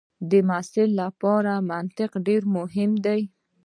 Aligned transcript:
د 0.29 0.31
محصل 0.49 0.89
لپاره 1.01 1.53
منطق 1.69 2.11
ډېر 2.27 2.41
مهم 2.57 2.91
دی. 3.05 3.21